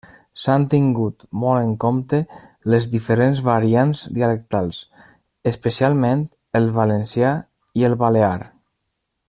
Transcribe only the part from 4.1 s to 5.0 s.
dialectals,